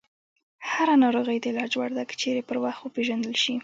[0.69, 3.55] هره ناروغي د علاج وړ ده، که چیرې پر وخت وپېژندل شي.